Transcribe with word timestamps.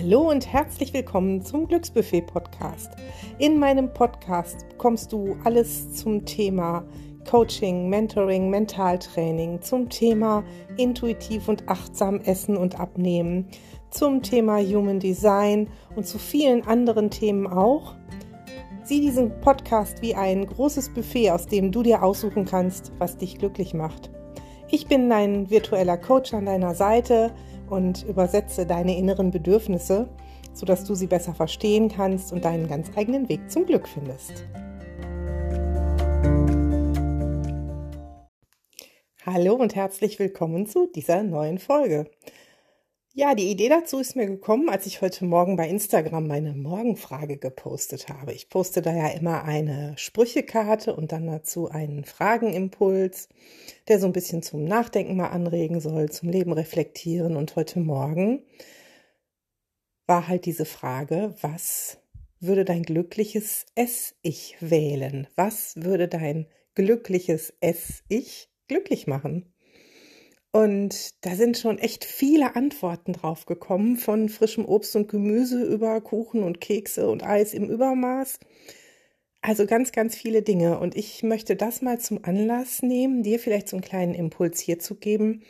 Hallo 0.00 0.30
und 0.30 0.46
herzlich 0.52 0.94
willkommen 0.94 1.42
zum 1.42 1.66
Glücksbuffet 1.66 2.22
Podcast. 2.22 2.92
In 3.40 3.58
meinem 3.58 3.92
Podcast 3.92 4.68
bekommst 4.68 5.12
du 5.12 5.36
alles 5.42 5.92
zum 5.92 6.24
Thema 6.24 6.84
Coaching, 7.28 7.88
Mentoring, 7.88 8.48
Mentaltraining, 8.48 9.60
zum 9.60 9.88
Thema 9.88 10.44
intuitiv 10.76 11.48
und 11.48 11.68
achtsam 11.68 12.20
essen 12.20 12.56
und 12.56 12.78
abnehmen, 12.78 13.48
zum 13.90 14.22
Thema 14.22 14.60
Human 14.60 15.00
Design 15.00 15.68
und 15.96 16.06
zu 16.06 16.18
vielen 16.18 16.64
anderen 16.64 17.10
Themen 17.10 17.48
auch. 17.48 17.96
Sieh 18.84 19.00
diesen 19.00 19.40
Podcast 19.40 20.00
wie 20.00 20.14
ein 20.14 20.46
großes 20.46 20.90
Buffet, 20.90 21.32
aus 21.32 21.46
dem 21.46 21.72
du 21.72 21.82
dir 21.82 22.04
aussuchen 22.04 22.44
kannst, 22.44 22.92
was 22.98 23.16
dich 23.16 23.38
glücklich 23.38 23.74
macht. 23.74 24.12
Ich 24.70 24.86
bin 24.86 25.10
dein 25.10 25.50
virtueller 25.50 25.96
Coach 25.96 26.34
an 26.34 26.46
deiner 26.46 26.76
Seite 26.76 27.32
und 27.70 28.04
übersetze 28.04 28.66
deine 28.66 28.96
inneren 28.96 29.30
Bedürfnisse, 29.30 30.08
sodass 30.52 30.84
du 30.84 30.94
sie 30.94 31.06
besser 31.06 31.34
verstehen 31.34 31.88
kannst 31.88 32.32
und 32.32 32.44
deinen 32.44 32.68
ganz 32.68 32.90
eigenen 32.96 33.28
Weg 33.28 33.50
zum 33.50 33.66
Glück 33.66 33.88
findest. 33.88 34.44
Hallo 39.24 39.54
und 39.54 39.74
herzlich 39.74 40.18
willkommen 40.18 40.66
zu 40.66 40.86
dieser 40.94 41.22
neuen 41.22 41.58
Folge. 41.58 42.10
Ja, 43.20 43.34
die 43.34 43.50
Idee 43.50 43.68
dazu 43.68 43.98
ist 43.98 44.14
mir 44.14 44.26
gekommen, 44.26 44.68
als 44.68 44.86
ich 44.86 45.00
heute 45.00 45.24
Morgen 45.24 45.56
bei 45.56 45.68
Instagram 45.68 46.28
meine 46.28 46.54
Morgenfrage 46.54 47.36
gepostet 47.36 48.08
habe. 48.08 48.32
Ich 48.32 48.48
poste 48.48 48.80
da 48.80 48.94
ja 48.94 49.08
immer 49.08 49.42
eine 49.42 49.94
Sprüchekarte 49.98 50.94
und 50.94 51.10
dann 51.10 51.26
dazu 51.26 51.68
einen 51.68 52.04
Fragenimpuls, 52.04 53.28
der 53.88 53.98
so 53.98 54.06
ein 54.06 54.12
bisschen 54.12 54.44
zum 54.44 54.62
Nachdenken 54.62 55.16
mal 55.16 55.30
anregen 55.30 55.80
soll, 55.80 56.10
zum 56.10 56.28
Leben 56.28 56.52
reflektieren. 56.52 57.34
Und 57.34 57.56
heute 57.56 57.80
Morgen 57.80 58.44
war 60.06 60.28
halt 60.28 60.46
diese 60.46 60.64
Frage, 60.64 61.34
was 61.40 61.98
würde 62.38 62.64
dein 62.64 62.84
glückliches 62.84 63.66
Ess-Ich 63.74 64.58
wählen? 64.60 65.26
Was 65.34 65.74
würde 65.74 66.06
dein 66.06 66.46
glückliches 66.76 67.52
Ess-Ich 67.58 68.48
glücklich 68.68 69.08
machen? 69.08 69.52
Und 70.58 71.24
da 71.24 71.36
sind 71.36 71.56
schon 71.56 71.78
echt 71.78 72.04
viele 72.04 72.56
Antworten 72.56 73.12
drauf 73.12 73.46
gekommen, 73.46 73.96
von 73.96 74.28
frischem 74.28 74.64
Obst 74.64 74.96
und 74.96 75.06
Gemüse 75.06 75.62
über 75.62 76.00
Kuchen 76.00 76.42
und 76.42 76.60
Kekse 76.60 77.08
und 77.08 77.22
Eis 77.22 77.54
im 77.54 77.70
Übermaß. 77.70 78.40
Also 79.40 79.66
ganz, 79.66 79.92
ganz 79.92 80.16
viele 80.16 80.42
Dinge. 80.42 80.80
Und 80.80 80.96
ich 80.96 81.22
möchte 81.22 81.54
das 81.54 81.80
mal 81.80 82.00
zum 82.00 82.24
Anlass 82.24 82.82
nehmen, 82.82 83.22
dir 83.22 83.38
vielleicht 83.38 83.68
so 83.68 83.76
einen 83.76 83.84
kleinen 83.84 84.14
Impuls 84.14 84.58
hier 84.58 84.80
zu 84.80 84.96
geben, 84.96 85.44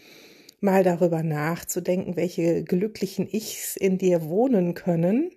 mal 0.61 0.85
darüber 0.85 1.23
nachzudenken, 1.23 2.17
welche 2.17 2.63
glücklichen 2.63 3.27
Ichs 3.27 3.77
in 3.77 3.97
dir 3.97 4.29
wohnen 4.29 4.75
können, 4.75 5.31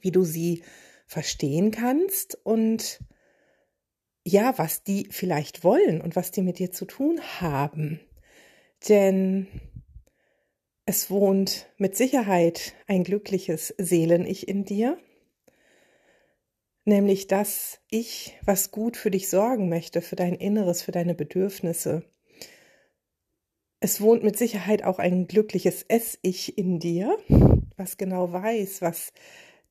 wie 0.00 0.10
du 0.10 0.24
sie 0.24 0.62
verstehen 1.06 1.70
kannst 1.70 2.38
und 2.44 3.04
ja, 4.24 4.56
was 4.56 4.84
die 4.84 5.06
vielleicht 5.10 5.64
wollen 5.64 6.00
und 6.00 6.16
was 6.16 6.30
die 6.30 6.40
mit 6.40 6.58
dir 6.58 6.70
zu 6.72 6.86
tun 6.86 7.20
haben 7.42 8.00
denn 8.88 9.46
es 10.86 11.10
wohnt 11.10 11.68
mit 11.78 11.96
Sicherheit 11.96 12.74
ein 12.86 13.04
glückliches 13.04 13.74
Seelen-Ich 13.78 14.48
in 14.48 14.64
dir, 14.64 14.98
nämlich 16.84 17.28
das 17.28 17.80
Ich, 17.88 18.38
was 18.44 18.70
gut 18.70 18.96
für 18.96 19.10
dich 19.10 19.28
sorgen 19.28 19.68
möchte, 19.68 20.02
für 20.02 20.16
dein 20.16 20.34
Inneres, 20.34 20.82
für 20.82 20.92
deine 20.92 21.14
Bedürfnisse. 21.14 22.04
Es 23.80 24.00
wohnt 24.00 24.22
mit 24.22 24.36
Sicherheit 24.36 24.82
auch 24.82 24.98
ein 24.98 25.26
glückliches 25.26 25.84
Ess-Ich 25.84 26.58
in 26.58 26.80
dir, 26.80 27.16
was 27.76 27.96
genau 27.96 28.32
weiß, 28.32 28.82
was 28.82 29.12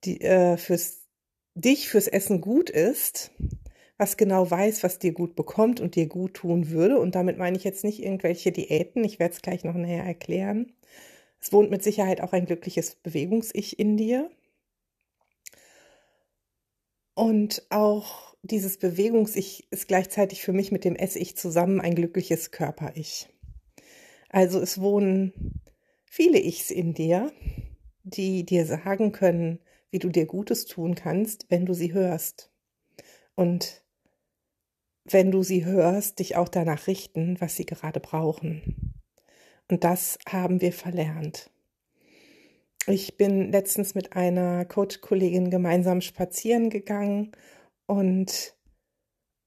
die, 0.03 0.21
äh, 0.21 0.57
fürs, 0.57 1.01
dich 1.53 1.89
fürs 1.89 2.07
Essen 2.07 2.41
gut 2.41 2.69
ist 2.69 3.31
was 3.99 4.15
genau 4.15 4.49
weiß, 4.49 4.81
was 4.83 4.97
dir 4.97 5.11
gut 5.11 5.35
bekommt 5.35 5.81
und 5.81 5.95
dir 5.95 6.07
gut 6.07 6.33
tun 6.35 6.69
würde. 6.69 6.97
Und 6.99 7.15
damit 7.15 7.37
meine 7.37 7.57
ich 7.57 7.65
jetzt 7.65 7.83
nicht 7.83 8.01
irgendwelche 8.01 8.53
Diäten. 8.53 9.03
Ich 9.03 9.19
werde 9.19 9.35
es 9.35 9.41
gleich 9.41 9.65
noch 9.65 9.75
näher 9.75 10.05
erklären. 10.05 10.71
Es 11.41 11.51
wohnt 11.51 11.69
mit 11.69 11.83
Sicherheit 11.83 12.21
auch 12.21 12.31
ein 12.31 12.45
glückliches 12.45 12.95
Bewegungs-Ich 12.95 13.77
in 13.77 13.97
dir. 13.97 14.31
Und 17.13 17.67
auch 17.69 18.37
dieses 18.41 18.77
Bewegungs-Ich 18.77 19.67
ist 19.69 19.89
gleichzeitig 19.89 20.43
für 20.43 20.53
mich 20.53 20.71
mit 20.71 20.85
dem 20.85 20.95
Ess-Ich 20.95 21.35
zusammen 21.35 21.81
ein 21.81 21.93
glückliches 21.93 22.51
Körper-Ich. 22.51 23.27
Also 24.29 24.61
es 24.61 24.79
wohnen 24.79 25.61
viele 26.05 26.39
Ichs 26.39 26.71
in 26.71 26.93
dir, 26.93 27.33
die 28.03 28.45
dir 28.45 28.65
sagen 28.65 29.11
können, 29.11 29.59
wie 29.91 29.99
du 29.99 30.07
dir 30.07 30.25
Gutes 30.25 30.67
tun 30.67 30.95
kannst, 30.95 31.47
wenn 31.49 31.65
du 31.65 31.73
sie 31.73 31.91
hörst. 31.91 32.49
Und 33.35 33.83
wenn 35.09 35.31
du 35.31 35.43
sie 35.43 35.65
hörst, 35.65 36.19
dich 36.19 36.35
auch 36.35 36.49
danach 36.49 36.87
richten, 36.87 37.39
was 37.39 37.55
sie 37.55 37.65
gerade 37.65 37.99
brauchen. 37.99 38.93
Und 39.69 39.83
das 39.83 40.17
haben 40.27 40.61
wir 40.61 40.73
verlernt. 40.73 41.49
Ich 42.87 43.17
bin 43.17 43.51
letztens 43.51 43.93
mit 43.93 44.13
einer 44.13 44.65
Coach-Kollegin 44.65 45.51
gemeinsam 45.51 46.01
spazieren 46.01 46.69
gegangen 46.69 47.31
und 47.85 48.55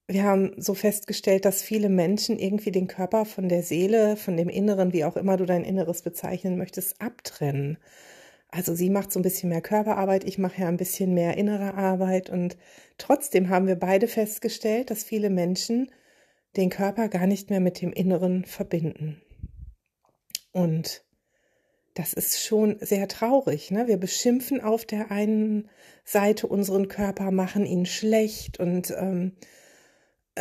wir 0.07 0.23
haben 0.23 0.53
so 0.57 0.73
festgestellt, 0.73 1.45
dass 1.45 1.61
viele 1.61 1.89
Menschen 1.89 2.37
irgendwie 2.37 2.71
den 2.71 2.87
Körper 2.87 3.25
von 3.25 3.49
der 3.49 3.63
Seele, 3.63 4.17
von 4.17 4.37
dem 4.37 4.49
Inneren, 4.49 4.93
wie 4.93 5.05
auch 5.05 5.15
immer 5.15 5.37
du 5.37 5.45
dein 5.45 5.63
Inneres 5.63 6.01
bezeichnen 6.01 6.57
möchtest, 6.57 7.01
abtrennen. 7.01 7.77
Also 8.53 8.75
sie 8.75 8.91
macht 8.91 9.11
so 9.11 9.19
ein 9.19 9.23
bisschen 9.23 9.49
mehr 9.49 9.63
Körperarbeit, 9.63 10.25
ich 10.25 10.37
mache 10.37 10.61
ja 10.61 10.67
ein 10.67 10.77
bisschen 10.77 11.15
mehr 11.15 11.37
innere 11.37 11.73
Arbeit 11.73 12.29
und 12.29 12.55
trotzdem 12.99 13.49
haben 13.49 13.65
wir 13.65 13.75
beide 13.75 14.07
festgestellt, 14.07 14.91
dass 14.91 15.03
viele 15.03 15.31
Menschen 15.31 15.89
den 16.55 16.69
Körper 16.69 17.09
gar 17.09 17.25
nicht 17.25 17.49
mehr 17.49 17.59
mit 17.59 17.81
dem 17.81 17.91
Inneren 17.91 18.45
verbinden. 18.45 19.19
Und 20.51 21.03
das 21.95 22.13
ist 22.13 22.45
schon 22.45 22.77
sehr 22.79 23.07
traurig. 23.07 23.71
Ne? 23.71 23.87
Wir 23.87 23.97
beschimpfen 23.97 24.61
auf 24.61 24.85
der 24.85 25.09
einen 25.09 25.67
Seite 26.03 26.45
unseren 26.45 26.89
Körper, 26.89 27.31
machen 27.31 27.65
ihn 27.65 27.87
schlecht 27.87 28.59
und 28.59 28.93
ähm, 28.95 29.31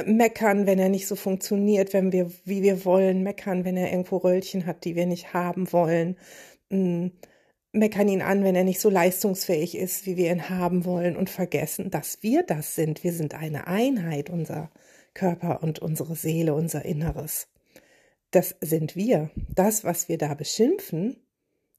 meckern, 0.04 0.66
wenn 0.66 0.78
er 0.78 0.90
nicht 0.90 1.06
so 1.06 1.16
funktioniert, 1.16 1.94
wenn 1.94 2.12
wir, 2.12 2.30
wie 2.44 2.62
wir 2.62 2.84
wollen, 2.84 3.22
meckern, 3.22 3.64
wenn 3.64 3.78
er 3.78 3.90
irgendwo 3.90 4.18
Röllchen 4.18 4.66
hat, 4.66 4.84
die 4.84 4.96
wir 4.96 5.06
nicht 5.06 5.32
haben 5.32 5.72
wollen. 5.72 6.18
Meckern 7.72 8.09
ihn 8.09 8.22
an, 8.22 8.44
wenn 8.44 8.55
er 8.55 8.65
nicht 8.65 8.81
so 8.81 8.91
leistungsfähig 8.91 9.77
ist, 9.77 10.05
wie 10.05 10.16
wir 10.16 10.31
ihn 10.31 10.50
haben 10.50 10.84
wollen 10.84 11.16
und 11.16 11.31
vergessen, 11.31 11.91
dass 11.91 12.22
wir 12.22 12.43
das 12.43 12.75
sind. 12.75 13.03
Wir 13.03 13.12
sind 13.12 13.34
eine 13.34 13.66
Einheit, 13.66 14.28
unser 14.28 14.71
Körper 15.15 15.62
und 15.62 15.78
unsere 15.78 16.15
Seele, 16.15 16.55
unser 16.55 16.84
Inneres. 16.84 17.49
Das 18.31 18.56
sind 18.60 18.94
wir. 18.94 19.31
Das, 19.55 19.84
was 19.84 20.09
wir 20.09 20.19
da 20.19 20.34
beschimpfen, 20.34 21.16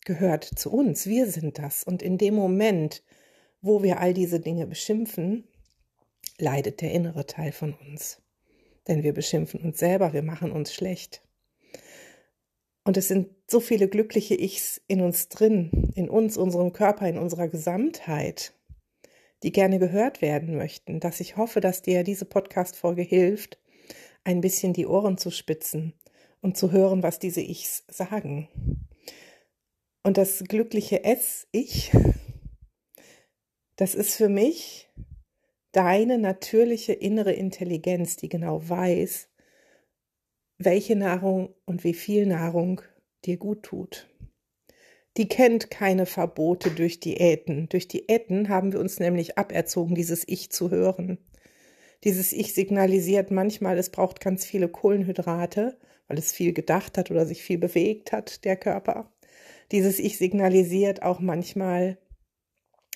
gehört 0.06 0.44
zu 0.44 0.72
uns. 0.72 1.06
Wir 1.06 1.28
sind 1.30 1.60
das. 1.60 1.84
Und 1.84 2.02
in 2.02 2.18
dem 2.18 2.36
Moment, 2.36 3.04
wo 3.62 3.84
wir 3.84 4.00
all 4.00 4.14
diese 4.14 4.40
Dinge 4.40 4.68
beschimpfen, 4.68 5.48
leidet 6.38 6.82
der 6.82 6.92
innere 6.92 7.26
Teil 7.26 7.52
von 7.52 7.74
uns. 7.74 8.22
Denn 8.88 9.04
wir 9.04 9.14
beschimpfen 9.14 9.62
uns 9.62 9.80
selber, 9.80 10.14
wir 10.14 10.24
machen 10.24 10.52
uns 10.52 10.74
schlecht. 10.74 11.22
Und 12.84 12.98
es 12.98 13.08
sind 13.08 13.30
so 13.50 13.60
viele 13.60 13.88
glückliche 13.88 14.36
Ichs 14.36 14.82
in 14.88 15.02
uns 15.02 15.30
drin, 15.30 15.92
in 15.96 16.10
uns, 16.10 16.38
unserem 16.38 16.74
Körper, 16.74 17.08
in 17.08 17.18
unserer 17.18 17.48
Gesamtheit, 17.48 18.54
die 19.42 19.52
gerne 19.52 19.80
gehört 19.80 20.22
werden 20.22 20.58
möchten, 20.58 21.00
dass 21.00 21.20
ich 21.20 21.38
hoffe, 21.38 21.62
dass 21.62 21.82
dir 21.82 22.04
diese 22.04 22.26
Podcast-Folge 22.26 23.02
hilft, 23.02 23.60
ein 24.24 24.42
bisschen 24.42 24.74
die 24.74 24.86
Ohren 24.86 25.18
zu 25.18 25.32
spitzen 25.32 25.94
und 26.42 26.58
zu 26.58 26.72
hören, 26.72 27.04
was 27.04 27.20
diese 27.20 27.42
Ichs 27.42 27.86
sagen. 27.88 28.50
Und 30.04 30.18
das 30.18 30.44
glückliche 30.44 31.04
Es-Ich, 31.06 31.92
das 33.78 33.96
ist 33.96 34.16
für 34.16 34.30
mich 34.30 34.90
deine 35.72 36.18
natürliche 36.18 36.94
innere 36.94 37.32
Intelligenz, 37.32 38.18
die 38.18 38.30
genau 38.30 38.68
weiß, 38.68 39.30
welche 40.58 40.96
Nahrung 40.96 41.54
und 41.66 41.84
wie 41.84 41.94
viel 41.94 42.26
Nahrung 42.26 42.82
dir 43.26 43.38
gut 43.38 43.64
tut. 43.64 44.10
Die 45.18 45.28
kennt 45.28 45.70
keine 45.70 46.06
Verbote 46.06 46.72
durch 46.72 47.00
Diäten. 47.00 47.70
Durch 47.70 47.88
Diäten 47.88 48.50
haben 48.50 48.74
wir 48.74 48.80
uns 48.80 49.00
nämlich 49.00 49.38
aberzogen, 49.38 49.96
dieses 49.96 50.28
Ich 50.28 50.50
zu 50.52 50.72
hören. 50.72 51.20
Dieses 52.04 52.34
Ich 52.34 52.54
signalisiert 52.54 53.30
manchmal, 53.32 53.78
es 53.78 53.90
braucht 53.90 54.20
ganz 54.20 54.44
viele 54.44 54.68
Kohlenhydrate, 54.68 55.78
weil 56.08 56.18
es 56.18 56.34
viel 56.34 56.52
gedacht 56.52 56.98
hat 56.98 57.12
oder 57.12 57.26
sich 57.26 57.44
viel 57.44 57.60
bewegt 57.60 58.12
hat, 58.12 58.44
der 58.44 58.58
Körper. 58.58 59.14
Dieses 59.72 60.00
Ich 60.00 60.18
signalisiert 60.18 61.04
auch 61.04 61.20
manchmal, 61.20 61.98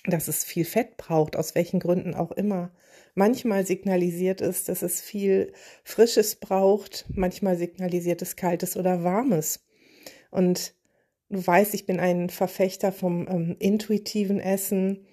dass 0.04 0.28
es 0.28 0.44
viel 0.44 0.64
Fett 0.64 0.96
braucht, 0.96 1.36
aus 1.36 1.54
welchen 1.54 1.80
Gründen 1.80 2.14
auch 2.14 2.32
immer. 2.32 2.70
Manchmal 3.14 3.66
signalisiert 3.66 4.40
es, 4.40 4.64
dass 4.64 4.82
es 4.82 5.00
viel 5.00 5.52
Frisches 5.84 6.36
braucht, 6.36 7.06
manchmal 7.08 7.56
signalisiert 7.56 8.22
es 8.22 8.36
Kaltes 8.36 8.76
oder 8.76 9.02
Warmes. 9.02 9.66
Und 10.30 10.74
Du 11.30 11.46
weißt, 11.46 11.74
ich 11.74 11.84
bin 11.84 12.00
ein 12.00 12.30
Verfechter 12.30 12.90
vom 12.90 13.28
ähm, 13.28 13.56
intuitiven 13.58 14.40
Essen, 14.40 15.04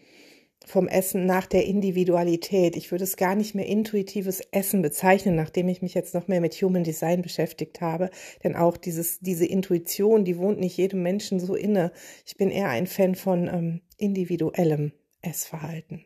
vom 0.65 0.87
Essen 0.87 1.25
nach 1.25 1.45
der 1.45 1.65
Individualität. 1.65 2.75
Ich 2.75 2.91
würde 2.91 3.03
es 3.03 3.17
gar 3.17 3.35
nicht 3.35 3.55
mehr 3.55 3.67
intuitives 3.67 4.41
Essen 4.51 4.81
bezeichnen, 4.81 5.35
nachdem 5.35 5.67
ich 5.67 5.81
mich 5.81 5.93
jetzt 5.93 6.13
noch 6.13 6.27
mehr 6.27 6.41
mit 6.41 6.55
Human 6.55 6.83
Design 6.83 7.21
beschäftigt 7.21 7.81
habe. 7.81 8.09
Denn 8.43 8.55
auch 8.55 8.77
dieses, 8.77 9.19
diese 9.19 9.45
Intuition, 9.45 10.25
die 10.25 10.37
wohnt 10.37 10.59
nicht 10.59 10.77
jedem 10.77 11.03
Menschen 11.03 11.39
so 11.39 11.55
inne. 11.55 11.91
Ich 12.25 12.37
bin 12.37 12.49
eher 12.49 12.69
ein 12.69 12.87
Fan 12.87 13.15
von 13.15 13.47
ähm, 13.47 13.81
individuellem 13.97 14.91
Essverhalten. 15.21 16.05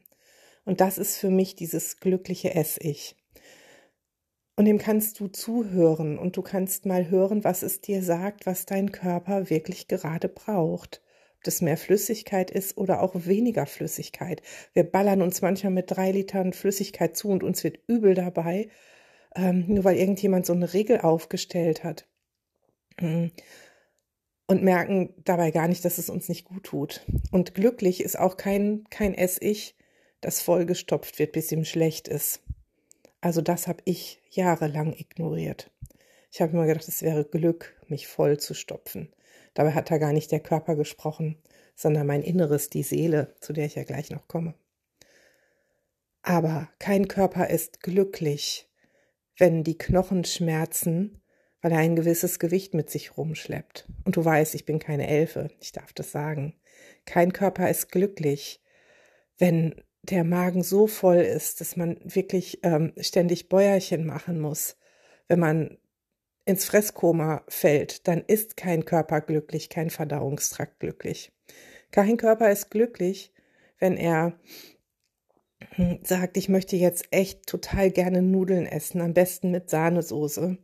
Und 0.66 0.82
das 0.82 0.98
ist 0.98 1.18
für 1.18 1.30
mich 1.30 1.56
dieses 1.56 2.00
glückliche 2.00 2.54
Ess-Ich. 2.54 3.16
Und 4.56 4.66
dem 4.66 4.78
kannst 4.78 5.22
du 5.22 5.30
zuhören 5.30 6.18
und 6.18 6.36
du 6.36 6.42
kannst 6.42 6.86
mal 6.86 7.10
hören, 7.10 7.46
was 7.46 7.64
es 7.64 7.80
dir 7.80 8.04
sagt, 8.04 8.46
was 8.46 8.66
dein 8.66 8.92
Körper 8.92 9.50
wirklich 9.50 9.88
gerade 9.88 10.28
braucht. 10.28 11.02
Das 11.44 11.62
mehr 11.62 11.78
Flüssigkeit 11.78 12.52
ist 12.52 12.78
oder 12.78 13.02
auch 13.02 13.14
weniger 13.16 13.66
Flüssigkeit. 13.66 14.42
Wir 14.74 14.84
ballern 14.84 15.22
uns 15.22 15.42
manchmal 15.42 15.72
mit 15.72 15.90
drei 15.90 16.12
Litern 16.12 16.52
Flüssigkeit 16.54 17.16
zu 17.16 17.30
und 17.30 17.44
uns 17.44 17.64
wird 17.64 17.80
übel 17.88 18.14
dabei, 18.14 18.70
ähm, 19.36 19.66
nur 19.68 19.84
weil 19.84 19.98
irgendjemand 19.98 20.46
so 20.46 20.54
eine 20.54 20.74
Regel 20.74 21.02
aufgestellt 21.02 21.84
hat. 21.84 22.08
Und 24.48 24.64
merken 24.64 25.14
dabei 25.24 25.52
gar 25.52 25.68
nicht, 25.68 25.86
dass 25.86 25.98
es 25.98 26.10
uns 26.10 26.28
nicht 26.28 26.44
gut 26.46 26.66
tut. 26.66 27.06
Und 27.32 27.54
glücklich 27.54 28.04
ist 28.04 28.20
auch 28.20 28.36
kein, 28.36 28.84
kein 28.90 29.14
Ess-Ich, 29.14 29.76
das 30.22 30.42
vollgestopft 30.42 31.20
wird, 31.20 31.32
bis 31.32 31.52
ihm 31.52 31.64
schlecht 31.64 32.08
ist. 32.08 32.42
Also 33.22 33.42
das 33.42 33.68
habe 33.68 33.82
ich 33.86 34.22
jahrelang 34.30 34.94
ignoriert. 34.94 35.72
Ich 36.32 36.42
habe 36.42 36.54
immer 36.54 36.66
gedacht, 36.66 36.88
es 36.88 37.02
wäre 37.02 37.26
Glück, 37.26 37.76
mich 37.88 38.08
voll 38.08 38.38
zu 38.40 38.54
stopfen. 38.54 39.14
Dabei 39.60 39.74
hat 39.74 39.92
da 39.92 39.98
gar 39.98 40.14
nicht 40.14 40.32
der 40.32 40.40
Körper 40.40 40.78
gesprochen, 40.78 41.36
sondern 41.76 42.08
mein 42.08 42.24
Inneres, 42.24 42.70
die 42.70 42.82
Seele, 42.82 43.36
zu 43.42 43.52
der 43.52 43.66
ich 43.66 43.76
ja 43.76 43.84
gleich 43.84 44.10
noch 44.10 44.30
komme. 44.30 44.54
Aber 46.22 46.70
kein 46.80 47.10
Körper 47.10 47.50
ist 47.50 47.84
glücklich, 47.84 48.70
wenn 49.38 49.66
die 49.66 49.78
Knochen 49.78 50.24
schmerzen, 50.24 51.22
weil 51.62 51.74
er 51.74 51.80
ein 51.80 51.98
gewisses 51.98 52.40
Gewicht 52.40 52.74
mit 52.74 52.90
sich 52.90 53.18
rumschleppt. 53.18 53.86
Und 54.06 54.16
du 54.16 54.24
weißt, 54.24 54.56
ich 54.56 54.66
bin 54.66 54.80
keine 54.80 55.10
Elfe, 55.10 55.50
ich 55.60 55.74
darf 55.74 55.92
das 55.92 56.14
sagen. 56.14 56.56
Kein 57.04 57.34
Körper 57.34 57.70
ist 57.70 57.92
glücklich, 57.92 58.62
wenn 59.40 59.76
der 60.04 60.24
Magen 60.24 60.64
so 60.64 60.88
voll 60.88 61.18
ist, 61.18 61.60
dass 61.60 61.76
man 61.76 62.00
wirklich 62.06 62.62
ähm, 62.64 62.94
ständig 62.98 63.50
Bäuerchen 63.50 64.06
machen 64.06 64.40
muss, 64.40 64.78
wenn 65.28 65.40
man 65.40 65.78
ins 66.50 66.66
Fresskoma 66.66 67.44
fällt, 67.48 68.08
dann 68.08 68.24
ist 68.26 68.58
kein 68.58 68.84
Körper 68.84 69.22
glücklich, 69.22 69.70
kein 69.70 69.92
Verdauungstrakt 69.92 70.80
glücklich. 70.80 71.32
Kein 71.92 72.18
Körper 72.18 72.52
ist 72.52 72.72
glücklich, 72.72 73.32
wenn 73.78 73.98
er 73.98 74.34
hm, 75.76 76.00
sagt, 76.04 76.38
ich 76.38 76.50
möchte 76.50 76.76
jetzt 76.76 77.06
echt 77.12 77.46
total 77.46 77.92
gerne 77.92 78.24
Nudeln 78.24 78.66
essen, 78.66 79.00
am 79.00 79.14
besten 79.14 79.52
mit 79.52 79.70
Sahnesoße 79.70 80.58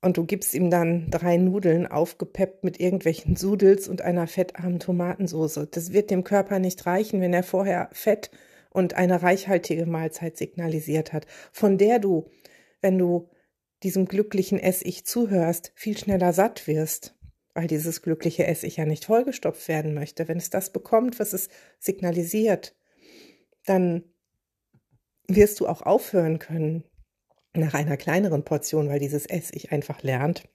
und 0.00 0.16
du 0.16 0.24
gibst 0.24 0.54
ihm 0.54 0.70
dann 0.70 1.10
drei 1.10 1.36
Nudeln 1.36 1.86
aufgepeppt 1.86 2.64
mit 2.64 2.80
irgendwelchen 2.80 3.36
Sudels 3.36 3.86
und 3.86 4.00
einer 4.00 4.26
fettarmen 4.26 4.80
Tomatensoße. 4.80 5.68
Das 5.70 5.92
wird 5.92 6.10
dem 6.10 6.24
Körper 6.24 6.58
nicht 6.58 6.86
reichen, 6.86 7.20
wenn 7.20 7.34
er 7.34 7.42
vorher 7.42 7.90
Fett 7.92 8.30
und 8.70 8.94
eine 8.94 9.22
reichhaltige 9.22 9.84
Mahlzeit 9.84 10.38
signalisiert 10.38 11.12
hat, 11.12 11.26
von 11.52 11.76
der 11.76 11.98
du, 11.98 12.30
wenn 12.80 12.96
du 12.96 13.28
diesem 13.82 14.06
glücklichen 14.06 14.58
Ess-Ich 14.58 15.04
zuhörst, 15.04 15.72
viel 15.74 15.96
schneller 15.96 16.32
satt 16.32 16.66
wirst, 16.66 17.16
weil 17.54 17.66
dieses 17.66 18.02
glückliche 18.02 18.46
Ess-Ich 18.46 18.76
ja 18.76 18.84
nicht 18.84 19.06
vollgestopft 19.06 19.68
werden 19.68 19.94
möchte. 19.94 20.28
Wenn 20.28 20.38
es 20.38 20.50
das 20.50 20.72
bekommt, 20.72 21.18
was 21.18 21.32
es 21.32 21.48
signalisiert, 21.78 22.76
dann 23.64 24.04
wirst 25.28 25.60
du 25.60 25.68
auch 25.68 25.82
aufhören 25.82 26.38
können, 26.38 26.84
nach 27.52 27.74
einer 27.74 27.96
kleineren 27.96 28.44
Portion, 28.44 28.88
weil 28.88 29.00
dieses 29.00 29.26
Ess-Ich 29.26 29.72
einfach 29.72 30.02
lernt. 30.02 30.48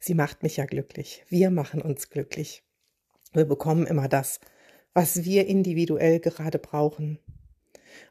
Sie 0.00 0.14
macht 0.14 0.42
mich 0.42 0.56
ja 0.56 0.64
glücklich. 0.64 1.24
Wir 1.28 1.50
machen 1.50 1.82
uns 1.82 2.08
glücklich. 2.08 2.62
Wir 3.32 3.44
bekommen 3.44 3.86
immer 3.86 4.08
das, 4.08 4.40
was 4.94 5.24
wir 5.24 5.46
individuell 5.46 6.20
gerade 6.20 6.58
brauchen. 6.58 7.18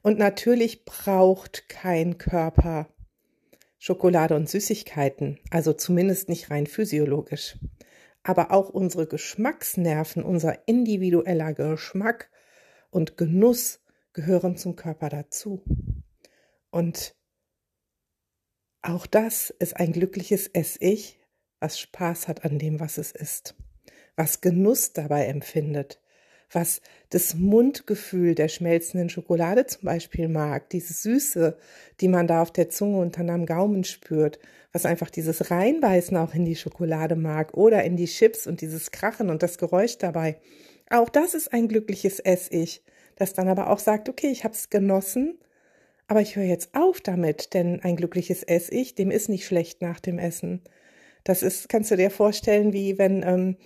Und 0.04 0.20
natürlich 0.20 0.86
braucht 0.86 1.70
kein 1.70 2.18
Körper 2.18 2.94
Schokolade 3.80 4.36
und 4.36 4.50
Süßigkeiten, 4.50 5.40
also 5.52 5.74
zumindest 5.74 6.30
nicht 6.30 6.50
rein 6.50 6.68
physiologisch. 6.68 7.58
Aber 8.24 8.52
auch 8.52 8.70
unsere 8.70 9.08
Geschmacksnerven, 9.08 10.24
unser 10.24 10.68
individueller 10.68 11.54
Geschmack 11.54 12.30
und 12.90 13.18
Genuss 13.18 13.80
gehören 14.14 14.58
zum 14.58 14.76
Körper 14.76 15.10
dazu. 15.10 15.64
Und 16.72 17.16
auch 18.82 19.06
das 19.06 19.50
ist 19.50 19.78
ein 19.78 19.94
glückliches 19.94 20.48
Ess-Ich, 20.48 21.20
was 21.60 21.80
Spaß 21.80 22.28
hat 22.28 22.46
an 22.46 22.60
dem, 22.60 22.80
was 22.80 22.98
es 22.98 23.12
ist, 23.12 23.56
was 24.16 24.42
Genuss 24.42 24.94
dabei 24.94 25.26
empfindet, 25.26 26.02
was 26.52 26.82
das 27.10 27.36
Mundgefühl 27.36 28.36
der 28.36 28.48
schmelzenden 28.48 29.10
Schokolade 29.10 29.66
zum 29.66 29.84
Beispiel 29.84 30.28
mag, 30.28 30.70
diese 30.70 30.94
Süße, 30.94 31.58
die 32.00 32.08
man 32.08 32.28
da 32.28 32.42
auf 32.42 32.52
der 32.52 32.70
Zunge 32.70 33.00
und 33.00 33.18
dann 33.18 33.30
am 33.30 33.46
Gaumen 33.46 33.84
spürt, 33.84 34.40
was 34.72 34.86
einfach 34.86 35.10
dieses 35.10 35.52
Reinbeißen 35.52 36.16
auch 36.18 36.34
in 36.34 36.46
die 36.46 36.56
Schokolade 36.56 37.16
mag 37.16 37.54
oder 37.56 37.84
in 37.84 37.98
die 37.98 38.06
Chips 38.06 38.48
und 38.48 38.62
dieses 38.62 38.92
Krachen 38.92 39.30
und 39.30 39.44
das 39.44 39.58
Geräusch 39.58 39.98
dabei. 39.98 40.38
Auch 40.90 41.10
das 41.10 41.34
ist 41.34 41.52
ein 41.52 41.68
glückliches 41.68 42.20
Ess-Ich, 42.20 42.84
das 43.16 43.34
dann 43.34 43.50
aber 43.50 43.70
auch 43.70 43.80
sagt, 43.80 44.08
okay, 44.08 44.28
ich 44.28 44.44
habe 44.44 44.54
es 44.54 44.70
genossen, 44.70 45.38
aber 46.08 46.22
ich 46.22 46.38
höre 46.38 46.46
jetzt 46.46 46.74
auf 46.74 47.02
damit, 47.02 47.54
denn 47.54 47.82
ein 47.82 47.98
glückliches 47.98 48.44
Ess-Ich, 48.44 48.96
dem 48.96 49.12
ist 49.12 49.28
nicht 49.28 49.46
schlecht 49.46 49.82
nach 49.82 50.00
dem 50.00 50.20
Essen. 50.20 50.62
Das 51.26 51.44
ist, 51.44 51.68
kannst 51.68 51.92
du 51.92 51.98
dir 51.98 52.10
vorstellen, 52.10 52.72
wie 52.72 52.98
wenn 52.98 53.24
ähm, 53.24 53.58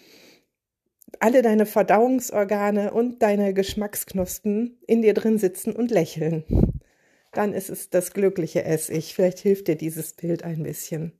alle 1.20 1.42
deine 1.42 1.66
Verdauungsorgane 1.66 2.94
und 2.94 3.22
deine 3.22 3.54
Geschmacksknospen 3.54 4.80
in 4.88 5.02
dir 5.02 5.14
drin 5.14 5.38
sitzen 5.38 5.76
und 5.76 5.92
lächeln. 5.92 6.44
Dann 7.34 7.54
ist 7.54 7.70
es 7.70 7.90
das 7.90 8.14
glückliche 8.14 8.64
Ess-Ich. 8.64 9.14
Vielleicht 9.14 9.40
hilft 9.40 9.68
dir 9.68 9.76
dieses 9.76 10.14
Bild 10.14 10.44
ein 10.44 10.64
bisschen. 10.64 11.14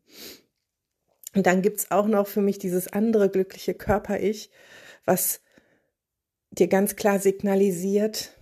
Und 1.34 1.48
dann 1.48 1.62
gibt's 1.62 1.92
auch 1.92 2.08
noch 2.08 2.28
für 2.28 2.42
mich 2.42 2.60
dieses 2.60 2.92
andere 2.92 3.30
glückliche 3.30 3.74
Körper-Ich, 3.74 4.50
was 5.06 5.42
dir 6.52 6.68
ganz 6.68 6.96
klar 6.96 7.20
signalisiert, 7.20 8.38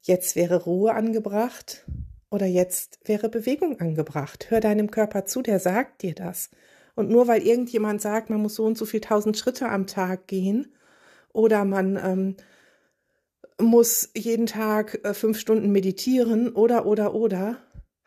jetzt 0.00 0.34
wäre 0.34 0.64
Ruhe 0.64 0.94
angebracht 0.94 1.86
oder 2.30 2.46
jetzt 2.46 3.00
wäre 3.04 3.28
Bewegung 3.28 3.78
angebracht. 3.80 4.50
Hör 4.50 4.60
deinem 4.60 4.90
Körper 4.90 5.26
zu, 5.26 5.42
der 5.42 5.60
sagt 5.60 6.02
dir 6.02 6.14
das. 6.14 6.50
Und 6.94 7.10
nur 7.10 7.26
weil 7.26 7.42
irgendjemand 7.42 8.00
sagt, 8.00 8.30
man 8.30 8.40
muss 8.40 8.56
so 8.56 8.64
und 8.64 8.76
so 8.76 8.84
viel 8.84 9.00
tausend 9.00 9.36
Schritte 9.36 9.68
am 9.68 9.86
Tag 9.86 10.26
gehen 10.26 10.72
oder 11.32 11.64
man 11.64 11.96
ähm, 11.96 12.36
muss 13.58 14.10
jeden 14.14 14.46
Tag 14.46 15.00
äh, 15.04 15.14
fünf 15.14 15.38
Stunden 15.38 15.72
meditieren 15.72 16.50
oder 16.50 16.86
oder 16.86 17.14
oder, 17.14 17.58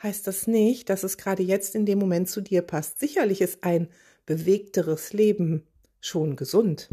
heißt 0.04 0.28
das 0.28 0.48
nicht, 0.48 0.90
dass 0.90 1.04
es 1.04 1.18
gerade 1.18 1.44
jetzt 1.44 1.76
in 1.76 1.86
dem 1.86 2.00
Moment 2.00 2.30
zu 2.30 2.42
dir 2.42 2.62
passt. 2.62 3.00
Sicherlich 3.00 3.42
ist 3.42 3.64
ein 3.64 3.90
bewegteres 4.26 5.14
Leben 5.14 5.64
schon 6.00 6.36
gesund. 6.36 6.90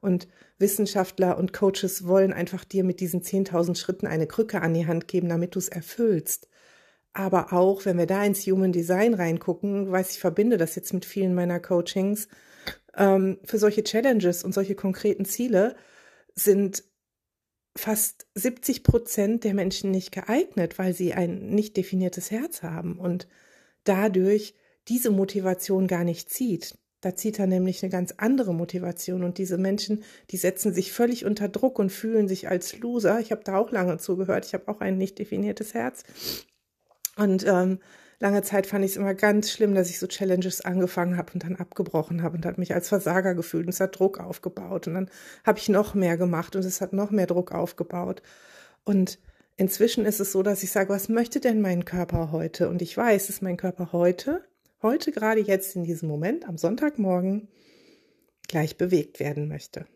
Und 0.00 0.28
Wissenschaftler 0.58 1.38
und 1.38 1.52
Coaches 1.52 2.06
wollen 2.06 2.32
einfach 2.32 2.64
dir 2.64 2.84
mit 2.84 3.00
diesen 3.00 3.22
10.000 3.22 3.76
Schritten 3.76 4.06
eine 4.06 4.26
Krücke 4.26 4.60
an 4.60 4.74
die 4.74 4.86
Hand 4.86 5.08
geben, 5.08 5.28
damit 5.28 5.54
du 5.54 5.58
es 5.58 5.68
erfüllst. 5.68 6.48
Aber 7.12 7.52
auch, 7.52 7.84
wenn 7.84 7.98
wir 7.98 8.06
da 8.06 8.24
ins 8.24 8.46
Human 8.46 8.72
Design 8.72 9.14
reingucken, 9.14 9.90
weiß 9.90 10.12
ich, 10.12 10.20
verbinde 10.20 10.56
das 10.56 10.74
jetzt 10.74 10.92
mit 10.92 11.04
vielen 11.04 11.34
meiner 11.34 11.58
Coachings, 11.60 12.28
ähm, 12.96 13.38
für 13.44 13.58
solche 13.58 13.84
Challenges 13.84 14.44
und 14.44 14.52
solche 14.52 14.74
konkreten 14.74 15.24
Ziele 15.24 15.76
sind 16.34 16.84
fast 17.76 18.26
70 18.34 18.82
Prozent 18.82 19.44
der 19.44 19.54
Menschen 19.54 19.90
nicht 19.90 20.12
geeignet, 20.12 20.78
weil 20.78 20.94
sie 20.94 21.14
ein 21.14 21.50
nicht 21.50 21.76
definiertes 21.76 22.30
Herz 22.30 22.62
haben 22.62 22.98
und 22.98 23.28
dadurch 23.84 24.54
diese 24.88 25.10
Motivation 25.10 25.86
gar 25.86 26.04
nicht 26.04 26.28
zieht. 26.30 26.76
Da 27.00 27.14
zieht 27.14 27.38
er 27.38 27.46
nämlich 27.46 27.82
eine 27.82 27.92
ganz 27.92 28.14
andere 28.16 28.52
Motivation 28.52 29.22
und 29.22 29.38
diese 29.38 29.58
Menschen, 29.58 30.02
die 30.30 30.36
setzen 30.36 30.74
sich 30.74 30.92
völlig 30.92 31.24
unter 31.24 31.48
Druck 31.48 31.78
und 31.78 31.92
fühlen 31.92 32.26
sich 32.26 32.48
als 32.48 32.76
Loser. 32.80 33.20
Ich 33.20 33.30
habe 33.30 33.44
da 33.44 33.56
auch 33.56 33.70
lange 33.70 33.98
zugehört. 33.98 34.44
Ich 34.46 34.54
habe 34.54 34.66
auch 34.66 34.80
ein 34.80 34.98
nicht 34.98 35.18
definiertes 35.20 35.74
Herz. 35.74 36.02
Und 37.18 37.44
ähm, 37.46 37.80
lange 38.20 38.42
Zeit 38.42 38.66
fand 38.66 38.84
ich 38.84 38.92
es 38.92 38.96
immer 38.96 39.12
ganz 39.12 39.50
schlimm, 39.50 39.74
dass 39.74 39.90
ich 39.90 39.98
so 39.98 40.06
Challenges 40.06 40.60
angefangen 40.60 41.16
habe 41.16 41.32
und 41.34 41.44
dann 41.44 41.56
abgebrochen 41.56 42.22
habe 42.22 42.36
und 42.36 42.46
hat 42.46 42.58
mich 42.58 42.72
als 42.74 42.88
Versager 42.88 43.34
gefühlt 43.34 43.66
und 43.66 43.72
es 43.72 43.80
hat 43.80 43.98
Druck 43.98 44.20
aufgebaut 44.20 44.86
und 44.86 44.94
dann 44.94 45.10
habe 45.44 45.58
ich 45.58 45.68
noch 45.68 45.94
mehr 45.94 46.16
gemacht 46.16 46.54
und 46.56 46.64
es 46.64 46.80
hat 46.80 46.92
noch 46.92 47.10
mehr 47.10 47.26
Druck 47.26 47.52
aufgebaut. 47.52 48.22
Und 48.84 49.18
inzwischen 49.56 50.06
ist 50.06 50.20
es 50.20 50.32
so, 50.32 50.42
dass 50.42 50.62
ich 50.62 50.70
sage, 50.70 50.90
was 50.90 51.08
möchte 51.08 51.40
denn 51.40 51.60
mein 51.60 51.84
Körper 51.84 52.30
heute? 52.30 52.68
Und 52.68 52.80
ich 52.80 52.96
weiß, 52.96 53.26
dass 53.26 53.42
mein 53.42 53.56
Körper 53.56 53.92
heute 53.92 54.44
heute 54.82 55.10
gerade 55.12 55.40
jetzt 55.40 55.76
in 55.76 55.84
diesem 55.84 56.08
Moment 56.08 56.46
am 56.48 56.56
Sonntagmorgen 56.56 57.48
gleich 58.46 58.76
bewegt 58.76 59.20
werden 59.20 59.48
möchte, 59.48 59.86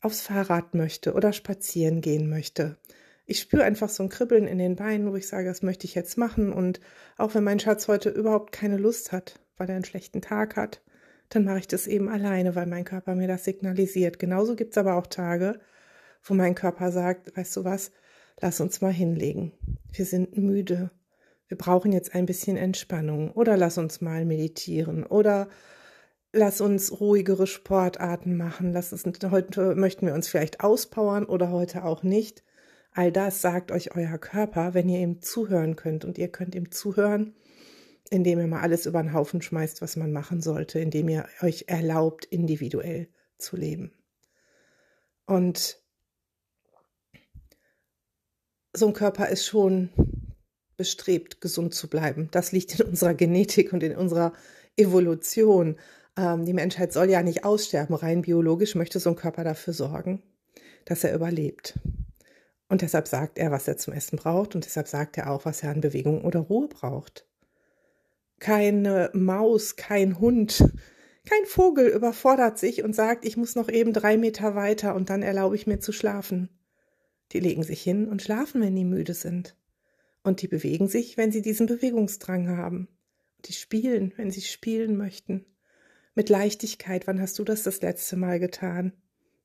aufs 0.00 0.20
Fahrrad 0.20 0.74
möchte 0.74 1.14
oder 1.14 1.32
spazieren 1.32 2.00
gehen 2.00 2.28
möchte. 2.28 2.76
Ich 3.30 3.38
spüre 3.38 3.62
einfach 3.62 3.88
so 3.88 4.02
ein 4.02 4.08
Kribbeln 4.08 4.48
in 4.48 4.58
den 4.58 4.74
Beinen, 4.74 5.08
wo 5.08 5.14
ich 5.14 5.28
sage, 5.28 5.46
das 5.46 5.62
möchte 5.62 5.86
ich 5.86 5.94
jetzt 5.94 6.18
machen. 6.18 6.52
Und 6.52 6.80
auch 7.16 7.32
wenn 7.32 7.44
mein 7.44 7.60
Schatz 7.60 7.86
heute 7.86 8.10
überhaupt 8.10 8.50
keine 8.50 8.76
Lust 8.76 9.12
hat, 9.12 9.38
weil 9.56 9.68
er 9.68 9.76
einen 9.76 9.84
schlechten 9.84 10.20
Tag 10.20 10.56
hat, 10.56 10.82
dann 11.28 11.44
mache 11.44 11.60
ich 11.60 11.68
das 11.68 11.86
eben 11.86 12.08
alleine, 12.08 12.56
weil 12.56 12.66
mein 12.66 12.84
Körper 12.84 13.14
mir 13.14 13.28
das 13.28 13.44
signalisiert. 13.44 14.18
Genauso 14.18 14.56
gibt 14.56 14.72
es 14.72 14.78
aber 14.78 14.96
auch 14.96 15.06
Tage, 15.06 15.60
wo 16.24 16.34
mein 16.34 16.56
Körper 16.56 16.90
sagt, 16.90 17.36
weißt 17.36 17.58
du 17.58 17.64
was, 17.64 17.92
lass 18.40 18.60
uns 18.60 18.80
mal 18.80 18.92
hinlegen. 18.92 19.52
Wir 19.92 20.06
sind 20.06 20.36
müde. 20.36 20.90
Wir 21.46 21.56
brauchen 21.56 21.92
jetzt 21.92 22.16
ein 22.16 22.26
bisschen 22.26 22.56
Entspannung. 22.56 23.30
Oder 23.30 23.56
lass 23.56 23.78
uns 23.78 24.00
mal 24.00 24.24
meditieren. 24.24 25.06
Oder 25.06 25.48
lass 26.32 26.60
uns 26.60 27.00
ruhigere 27.00 27.46
Sportarten 27.46 28.36
machen. 28.36 28.72
Lass 28.72 28.92
uns, 28.92 29.04
heute 29.30 29.76
möchten 29.76 30.06
wir 30.06 30.14
uns 30.14 30.26
vielleicht 30.26 30.64
auspowern 30.64 31.26
oder 31.26 31.52
heute 31.52 31.84
auch 31.84 32.02
nicht. 32.02 32.42
All 33.00 33.10
das 33.10 33.40
sagt 33.40 33.72
euch 33.72 33.96
euer 33.96 34.18
Körper, 34.18 34.74
wenn 34.74 34.90
ihr 34.90 35.00
ihm 35.00 35.22
zuhören 35.22 35.74
könnt. 35.74 36.04
Und 36.04 36.18
ihr 36.18 36.28
könnt 36.28 36.54
ihm 36.54 36.70
zuhören, 36.70 37.34
indem 38.10 38.38
ihr 38.38 38.46
mal 38.46 38.60
alles 38.60 38.84
über 38.84 39.02
den 39.02 39.14
Haufen 39.14 39.40
schmeißt, 39.40 39.80
was 39.80 39.96
man 39.96 40.12
machen 40.12 40.42
sollte, 40.42 40.80
indem 40.80 41.08
ihr 41.08 41.24
euch 41.40 41.64
erlaubt, 41.66 42.26
individuell 42.26 43.08
zu 43.38 43.56
leben. 43.56 43.90
Und 45.24 45.78
so 48.76 48.88
ein 48.88 48.92
Körper 48.92 49.30
ist 49.30 49.46
schon 49.46 49.88
bestrebt, 50.76 51.40
gesund 51.40 51.72
zu 51.72 51.88
bleiben. 51.88 52.28
Das 52.32 52.52
liegt 52.52 52.78
in 52.78 52.86
unserer 52.86 53.14
Genetik 53.14 53.72
und 53.72 53.82
in 53.82 53.96
unserer 53.96 54.34
Evolution. 54.76 55.78
Ähm, 56.18 56.44
die 56.44 56.52
Menschheit 56.52 56.92
soll 56.92 57.08
ja 57.08 57.22
nicht 57.22 57.44
aussterben. 57.44 57.96
Rein 57.96 58.20
biologisch 58.20 58.74
möchte 58.74 59.00
so 59.00 59.08
ein 59.08 59.16
Körper 59.16 59.42
dafür 59.42 59.72
sorgen, 59.72 60.22
dass 60.84 61.02
er 61.02 61.14
überlebt. 61.14 61.78
Und 62.70 62.80
deshalb 62.80 63.06
sagt 63.06 63.36
er, 63.36 63.50
was 63.50 63.68
er 63.68 63.76
zum 63.76 63.92
Essen 63.92 64.16
braucht 64.16 64.54
und 64.54 64.64
deshalb 64.64 64.88
sagt 64.88 65.18
er 65.18 65.30
auch, 65.30 65.44
was 65.44 65.62
er 65.62 65.70
an 65.70 65.82
Bewegung 65.82 66.24
oder 66.24 66.40
Ruhe 66.40 66.68
braucht 66.68 67.26
keine 68.40 69.10
Maus, 69.12 69.76
kein 69.76 70.18
Hund, 70.18 70.64
kein 71.28 71.44
Vogel 71.44 71.86
überfordert 71.88 72.58
sich 72.58 72.82
und 72.82 72.96
sagt, 72.96 73.24
ich 73.24 73.36
muss 73.36 73.54
noch 73.54 73.68
eben 73.68 73.92
drei 73.92 74.16
Meter 74.16 74.56
weiter 74.56 74.96
und 74.96 75.10
dann 75.10 75.22
erlaube 75.22 75.54
ich 75.54 75.66
mir 75.68 75.78
zu 75.78 75.92
schlafen. 75.92 76.48
Die 77.32 77.38
legen 77.38 77.62
sich 77.62 77.80
hin 77.82 78.08
und 78.08 78.22
schlafen, 78.22 78.62
wenn 78.62 78.74
die 78.74 78.84
müde 78.84 79.14
sind. 79.14 79.54
Und 80.24 80.42
die 80.42 80.48
bewegen 80.48 80.88
sich, 80.88 81.16
wenn 81.16 81.30
sie 81.30 81.42
diesen 81.42 81.66
Bewegungsdrang 81.66 82.56
haben. 82.56 82.88
Die 83.44 83.52
spielen, 83.52 84.12
wenn 84.16 84.30
sie 84.30 84.40
spielen 84.40 84.96
möchten. 84.96 85.46
Mit 86.14 86.28
Leichtigkeit, 86.28 87.06
wann 87.06 87.20
hast 87.20 87.38
du 87.38 87.44
das 87.44 87.62
das 87.62 87.80
letzte 87.82 88.16
Mal 88.16 88.40
getan? 88.40 88.92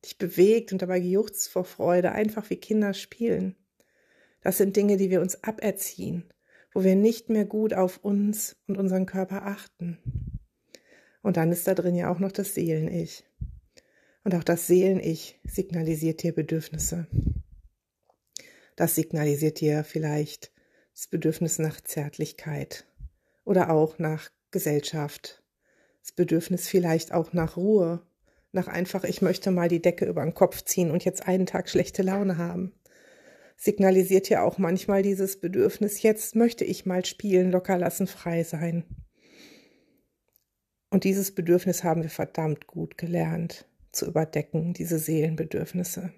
Dich 0.06 0.16
bewegt 0.16 0.72
und 0.72 0.80
dabei 0.80 1.00
gejuchzt 1.00 1.50
vor 1.50 1.64
Freude, 1.64 2.12
einfach 2.12 2.48
wie 2.48 2.56
Kinder 2.56 2.94
spielen. 2.94 3.56
Das 4.40 4.56
sind 4.56 4.76
Dinge, 4.76 4.96
die 4.96 5.10
wir 5.10 5.20
uns 5.20 5.44
aberziehen 5.44 6.32
wo 6.76 6.84
wir 6.84 6.94
nicht 6.94 7.30
mehr 7.30 7.46
gut 7.46 7.72
auf 7.72 8.04
uns 8.04 8.54
und 8.66 8.76
unseren 8.76 9.06
Körper 9.06 9.46
achten. 9.46 9.96
Und 11.22 11.38
dann 11.38 11.50
ist 11.50 11.66
da 11.66 11.72
drin 11.72 11.94
ja 11.94 12.12
auch 12.12 12.18
noch 12.18 12.32
das 12.32 12.52
Seelen-Ich. 12.52 13.24
Und 14.24 14.34
auch 14.34 14.44
das 14.44 14.66
Seelen-Ich 14.66 15.40
signalisiert 15.42 16.22
dir 16.22 16.34
Bedürfnisse. 16.34 17.06
Das 18.76 18.94
signalisiert 18.94 19.60
dir 19.60 19.84
vielleicht 19.84 20.52
das 20.92 21.06
Bedürfnis 21.06 21.58
nach 21.58 21.80
Zärtlichkeit 21.80 22.86
oder 23.46 23.70
auch 23.70 23.98
nach 23.98 24.28
Gesellschaft. 24.50 25.42
Das 26.02 26.12
Bedürfnis 26.12 26.68
vielleicht 26.68 27.10
auch 27.10 27.32
nach 27.32 27.56
Ruhe, 27.56 28.06
nach 28.56 28.66
einfach, 28.66 29.04
ich 29.04 29.22
möchte 29.22 29.52
mal 29.52 29.68
die 29.68 29.80
Decke 29.80 30.06
über 30.06 30.22
den 30.22 30.34
Kopf 30.34 30.62
ziehen 30.62 30.90
und 30.90 31.04
jetzt 31.04 31.28
einen 31.28 31.46
Tag 31.46 31.68
schlechte 31.68 32.02
Laune 32.02 32.38
haben 32.38 32.72
signalisiert 33.56 34.28
ja 34.28 34.42
auch 34.42 34.58
manchmal 34.58 35.02
dieses 35.02 35.40
Bedürfnis, 35.40 36.02
jetzt 36.02 36.36
möchte 36.36 36.64
ich 36.64 36.86
mal 36.86 37.04
spielen, 37.04 37.50
locker 37.50 37.78
lassen, 37.78 38.06
frei 38.06 38.44
sein. 38.44 38.84
Und 40.90 41.04
dieses 41.04 41.34
Bedürfnis 41.34 41.82
haben 41.82 42.02
wir 42.02 42.10
verdammt 42.10 42.66
gut 42.66 42.96
gelernt 42.96 43.66
zu 43.92 44.06
überdecken, 44.06 44.72
diese 44.72 44.98
Seelenbedürfnisse. 44.98 46.12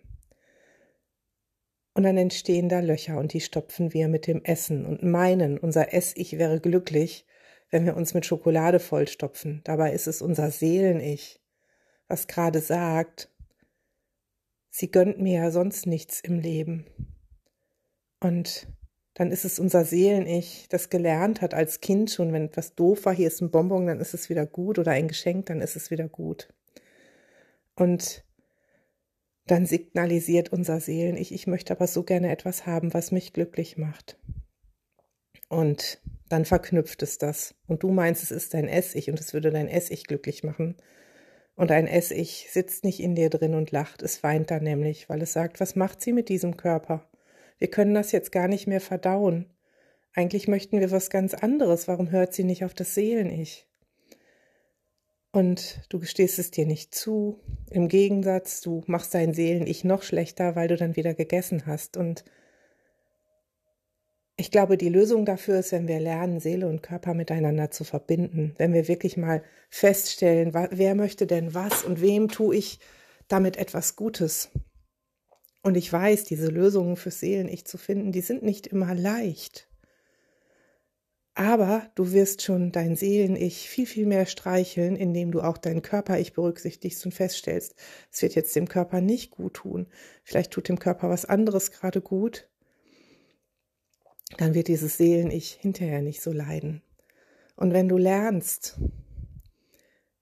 Und 1.94 2.02
dann 2.02 2.16
entstehen 2.16 2.68
da 2.68 2.80
Löcher 2.80 3.18
und 3.18 3.32
die 3.32 3.40
stopfen 3.40 3.92
wir 3.92 4.08
mit 4.08 4.26
dem 4.26 4.44
Essen 4.44 4.84
und 4.84 5.02
meinen, 5.02 5.58
unser 5.58 5.92
Ess-Ich 5.94 6.38
wäre 6.38 6.60
glücklich, 6.60 7.24
wenn 7.70 7.86
wir 7.86 7.96
uns 7.96 8.14
mit 8.14 8.24
Schokolade 8.24 8.78
vollstopfen. 8.78 9.62
Dabei 9.64 9.92
ist 9.92 10.06
es 10.06 10.22
unser 10.22 10.50
Seelen-Ich, 10.50 11.40
was 12.08 12.26
gerade 12.26 12.60
sagt, 12.60 13.30
sie 14.70 14.90
gönnt 14.90 15.20
mir 15.20 15.42
ja 15.42 15.50
sonst 15.50 15.86
nichts 15.86 16.20
im 16.20 16.40
Leben. 16.40 16.86
Und 18.20 18.66
dann 19.14 19.30
ist 19.32 19.44
es 19.44 19.58
unser 19.58 19.84
Seelen-Ich, 19.84 20.68
das 20.68 20.90
gelernt 20.90 21.40
hat 21.40 21.54
als 21.54 21.80
Kind 21.80 22.10
schon, 22.10 22.32
wenn 22.32 22.46
etwas 22.46 22.74
doof 22.74 23.04
war, 23.04 23.14
hier 23.14 23.28
ist 23.28 23.40
ein 23.40 23.50
Bonbon, 23.50 23.86
dann 23.86 24.00
ist 24.00 24.14
es 24.14 24.28
wieder 24.28 24.46
gut 24.46 24.78
oder 24.78 24.92
ein 24.92 25.08
Geschenk, 25.08 25.46
dann 25.46 25.60
ist 25.60 25.76
es 25.76 25.90
wieder 25.90 26.08
gut. 26.08 26.48
Und 27.74 28.24
dann 29.46 29.66
signalisiert 29.66 30.52
unser 30.52 30.80
Seelen-Ich, 30.80 31.32
ich 31.32 31.46
möchte 31.46 31.72
aber 31.72 31.86
so 31.86 32.02
gerne 32.02 32.30
etwas 32.30 32.66
haben, 32.66 32.94
was 32.94 33.12
mich 33.12 33.32
glücklich 33.32 33.76
macht. 33.76 34.18
Und 35.48 36.00
dann 36.28 36.44
verknüpft 36.44 37.02
es 37.02 37.18
das. 37.18 37.54
Und 37.66 37.82
du 37.82 37.90
meinst, 37.90 38.22
es 38.22 38.30
ist 38.30 38.54
dein 38.54 38.68
Ess-Ich 38.68 39.10
und 39.10 39.18
es 39.18 39.32
würde 39.32 39.50
dein 39.50 39.68
Ess-Ich 39.68 40.04
glücklich 40.04 40.44
machen. 40.44 40.76
Und 41.58 41.72
ein 41.72 41.88
Ess-Ich 41.88 42.46
sitzt 42.52 42.84
nicht 42.84 43.00
in 43.00 43.16
dir 43.16 43.30
drin 43.30 43.54
und 43.54 43.72
lacht, 43.72 44.00
es 44.02 44.22
weint 44.22 44.52
dann 44.52 44.62
nämlich, 44.62 45.08
weil 45.08 45.20
es 45.22 45.32
sagt, 45.32 45.58
was 45.58 45.74
macht 45.74 46.00
sie 46.00 46.12
mit 46.12 46.28
diesem 46.28 46.56
Körper? 46.56 47.10
Wir 47.58 47.68
können 47.68 47.94
das 47.94 48.12
jetzt 48.12 48.30
gar 48.30 48.46
nicht 48.46 48.68
mehr 48.68 48.80
verdauen. 48.80 49.46
Eigentlich 50.14 50.46
möchten 50.46 50.78
wir 50.78 50.92
was 50.92 51.10
ganz 51.10 51.34
anderes. 51.34 51.88
Warum 51.88 52.12
hört 52.12 52.32
sie 52.32 52.44
nicht 52.44 52.64
auf 52.64 52.74
das 52.74 52.94
Seelen-Ich? 52.94 53.66
Und 55.32 55.80
du 55.88 55.98
gestehst 55.98 56.38
es 56.38 56.52
dir 56.52 56.64
nicht 56.64 56.94
zu. 56.94 57.40
Im 57.70 57.88
Gegensatz, 57.88 58.60
du 58.60 58.84
machst 58.86 59.12
dein 59.12 59.34
Seelen-Ich 59.34 59.82
noch 59.82 60.04
schlechter, 60.04 60.54
weil 60.54 60.68
du 60.68 60.76
dann 60.76 60.94
wieder 60.94 61.12
gegessen 61.12 61.66
hast. 61.66 61.96
Und 61.96 62.24
ich 64.40 64.52
glaube, 64.52 64.76
die 64.76 64.88
Lösung 64.88 65.24
dafür 65.24 65.58
ist, 65.58 65.72
wenn 65.72 65.88
wir 65.88 65.98
lernen, 65.98 66.38
Seele 66.38 66.68
und 66.68 66.80
Körper 66.80 67.12
miteinander 67.12 67.72
zu 67.72 67.82
verbinden. 67.82 68.54
Wenn 68.56 68.72
wir 68.72 68.86
wirklich 68.86 69.16
mal 69.16 69.42
feststellen, 69.68 70.54
wer 70.54 70.94
möchte 70.94 71.26
denn 71.26 71.54
was 71.54 71.84
und 71.84 72.00
wem 72.00 72.28
tue 72.28 72.54
ich 72.54 72.78
damit 73.26 73.56
etwas 73.56 73.96
Gutes. 73.96 74.50
Und 75.64 75.76
ich 75.76 75.92
weiß, 75.92 76.22
diese 76.22 76.50
Lösungen 76.50 76.94
fürs 76.94 77.18
Seelen-Ich 77.18 77.66
zu 77.66 77.78
finden, 77.78 78.12
die 78.12 78.20
sind 78.20 78.44
nicht 78.44 78.68
immer 78.68 78.94
leicht. 78.94 79.68
Aber 81.34 81.90
du 81.96 82.12
wirst 82.12 82.42
schon 82.42 82.70
dein 82.70 82.94
Seelen-Ich 82.94 83.68
viel, 83.68 83.86
viel 83.86 84.06
mehr 84.06 84.26
streicheln, 84.26 84.94
indem 84.94 85.32
du 85.32 85.40
auch 85.40 85.58
dein 85.58 85.82
Körper-Ich 85.82 86.32
berücksichtigst 86.32 87.04
und 87.04 87.12
feststellst, 87.12 87.74
es 88.12 88.22
wird 88.22 88.36
jetzt 88.36 88.54
dem 88.54 88.68
Körper 88.68 89.00
nicht 89.00 89.32
gut 89.32 89.54
tun. 89.54 89.88
Vielleicht 90.22 90.52
tut 90.52 90.68
dem 90.68 90.78
Körper 90.78 91.10
was 91.10 91.24
anderes 91.24 91.72
gerade 91.72 92.00
gut. 92.00 92.48
Dann 94.36 94.54
wird 94.54 94.68
dieses 94.68 94.98
Seelen-Ich 94.98 95.52
hinterher 95.52 96.02
nicht 96.02 96.20
so 96.20 96.32
leiden. 96.32 96.82
Und 97.56 97.72
wenn 97.72 97.88
du 97.88 97.96
lernst, 97.96 98.78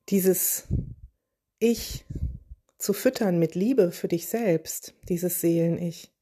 dieses 0.08 0.68
Ich 1.58 2.04
zu 2.78 2.92
füttern 2.92 3.38
mit 3.38 3.54
Liebe 3.54 3.90
für 3.90 4.08
dich 4.08 4.26
selbst, 4.28 4.94
dieses 5.08 5.40
Seelen-Ich. 5.40 6.12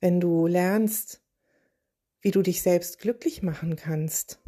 Wenn 0.00 0.20
du 0.20 0.46
lernst, 0.46 1.22
wie 2.20 2.30
du 2.30 2.42
dich 2.42 2.62
selbst 2.62 2.98
glücklich 2.98 3.42
machen 3.42 3.76
kannst, 3.76 4.40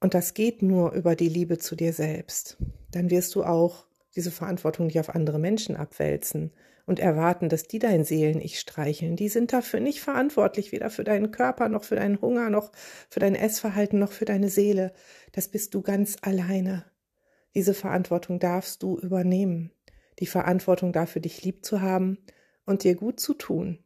und 0.00 0.14
das 0.14 0.34
geht 0.34 0.62
nur 0.62 0.92
über 0.92 1.14
die 1.14 1.28
Liebe 1.28 1.58
zu 1.58 1.76
dir 1.76 1.92
selbst, 1.92 2.56
dann 2.90 3.10
wirst 3.10 3.34
du 3.34 3.44
auch 3.44 3.86
diese 4.14 4.30
Verantwortung 4.30 4.86
nicht 4.86 5.00
auf 5.00 5.14
andere 5.14 5.38
Menschen 5.38 5.76
abwälzen 5.76 6.52
und 6.86 6.98
erwarten, 6.98 7.48
dass 7.48 7.64
die 7.64 7.78
dein 7.78 8.04
Seelen-Ich 8.04 8.60
streicheln. 8.60 9.16
Die 9.16 9.28
sind 9.28 9.52
dafür 9.52 9.80
nicht 9.80 10.00
verantwortlich, 10.00 10.72
weder 10.72 10.90
für 10.90 11.04
deinen 11.04 11.30
Körper, 11.30 11.68
noch 11.68 11.84
für 11.84 11.96
deinen 11.96 12.20
Hunger, 12.20 12.50
noch 12.50 12.72
für 13.08 13.20
dein 13.20 13.34
Essverhalten, 13.34 13.98
noch 13.98 14.12
für 14.12 14.24
deine 14.24 14.48
Seele. 14.48 14.92
Das 15.32 15.48
bist 15.48 15.74
du 15.74 15.82
ganz 15.82 16.16
alleine. 16.22 16.84
Diese 17.54 17.74
Verantwortung 17.74 18.38
darfst 18.38 18.82
du 18.82 18.98
übernehmen 18.98 19.70
die 20.18 20.26
Verantwortung 20.26 20.92
dafür, 20.92 21.22
dich 21.22 21.42
lieb 21.42 21.64
zu 21.64 21.80
haben 21.80 22.18
und 22.64 22.84
dir 22.84 22.94
gut 22.94 23.20
zu 23.20 23.34
tun. 23.34 23.78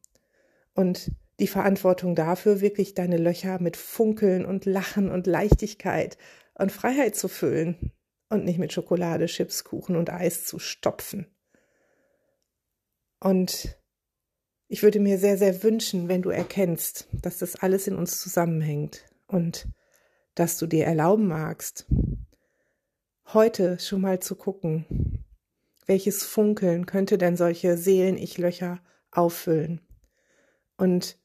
Und 0.75 1.13
die 1.41 1.47
Verantwortung 1.47 2.15
dafür, 2.15 2.61
wirklich 2.61 2.95
deine 2.95 3.17
Löcher 3.17 3.61
mit 3.61 3.77
Funkeln 3.77 4.45
und 4.45 4.65
Lachen 4.67 5.11
und 5.11 5.27
Leichtigkeit 5.27 6.19
und 6.55 6.73
Freiheit 6.73 7.17
zu 7.17 7.29
füllen 7.29 7.93
und 8.29 8.45
nicht 8.45 8.59
mit 8.59 8.73
Schokolade, 8.73 9.27
Chips, 9.27 9.65
Kuchen 9.65 9.97
und 9.97 10.11
Eis 10.11 10.45
zu 10.45 10.59
stopfen. 10.59 11.27
Und 13.21 13.79
ich 14.69 14.83
würde 14.83 15.01
mir 15.01 15.19
sehr, 15.19 15.39
sehr 15.39 15.63
wünschen, 15.63 16.09
wenn 16.09 16.23
du 16.23 16.31
erkennst, 16.31 17.09
dass 17.13 17.39
das 17.39 17.57
alles 17.57 17.87
in 17.87 17.95
uns 17.95 18.21
zusammenhängt 18.21 19.07
und 19.27 19.69
dass 20.35 20.59
du 20.59 20.67
dir 20.67 20.85
erlauben 20.85 21.29
magst, 21.29 21.87
heute 23.33 23.79
schon 23.79 24.01
mal 24.01 24.21
zu 24.21 24.35
gucken, 24.35 25.25
welches 25.87 26.25
Funkeln 26.25 26.85
könnte 26.87 27.17
denn 27.17 27.37
solche 27.37 27.77
Seelen-Ich-Löcher 27.77 28.81
auffüllen? 29.13 29.81
Und 30.77 31.19